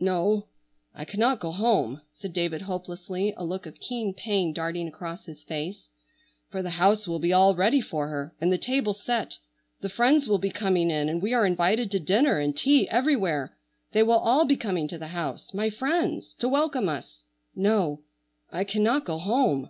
"No, 0.00 0.46
I 0.94 1.04
cannot 1.04 1.38
go 1.38 1.52
home," 1.52 2.00
said 2.10 2.32
David 2.32 2.62
hopelessly, 2.62 3.34
a 3.36 3.44
look 3.44 3.66
of 3.66 3.78
keen 3.78 4.14
pain 4.14 4.54
darting 4.54 4.88
across 4.88 5.26
his 5.26 5.44
face, 5.44 5.90
"for 6.48 6.62
the 6.62 6.70
house 6.70 7.06
will 7.06 7.18
be 7.18 7.30
all 7.30 7.54
ready 7.54 7.82
for 7.82 8.08
her, 8.08 8.34
and 8.40 8.50
the 8.50 8.56
table 8.56 8.94
set. 8.94 9.36
The 9.82 9.90
friends 9.90 10.26
will 10.26 10.38
be 10.38 10.48
coming 10.48 10.90
in, 10.90 11.10
and 11.10 11.20
we 11.20 11.34
are 11.34 11.44
invited 11.44 11.90
to 11.90 12.00
dinner 12.00 12.38
and 12.38 12.56
tea 12.56 12.88
everywhere. 12.88 13.54
They 13.92 14.02
will 14.02 14.16
all 14.18 14.46
be 14.46 14.56
coming 14.56 14.88
to 14.88 14.96
the 14.96 15.08
house, 15.08 15.52
my 15.52 15.68
friends, 15.68 16.32
to 16.38 16.48
welcome 16.48 16.88
us. 16.88 17.24
No, 17.54 18.00
I 18.50 18.64
cannot 18.64 19.04
go 19.04 19.18
home." 19.18 19.68